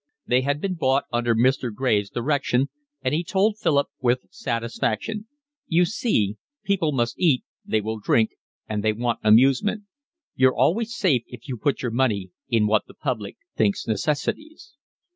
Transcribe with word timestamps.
They 0.25 0.41
had 0.41 0.59
been 0.59 0.73
bought 0.73 1.03
under 1.13 1.35
Mr. 1.35 1.71
Graves' 1.71 2.09
direction, 2.09 2.69
and 3.03 3.13
he 3.13 3.23
told 3.23 3.59
Philip 3.59 3.85
with 3.99 4.21
satisfaction: 4.31 5.27
"You 5.67 5.85
see, 5.85 6.37
people 6.63 6.91
must 6.91 7.19
eat, 7.19 7.43
they 7.63 7.81
will 7.81 7.99
drink, 7.99 8.31
and 8.67 8.83
they 8.83 8.93
want 8.93 9.19
amusement. 9.23 9.83
You're 10.33 10.57
always 10.57 10.95
safe 10.97 11.23
if 11.27 11.47
you 11.47 11.55
put 11.55 11.83
your 11.83 11.91
money 11.91 12.31
in 12.49 12.65
what 12.65 12.87
the 12.87 12.95
public 12.95 13.37
thinks 13.55 13.85
necessities." 13.85 14.73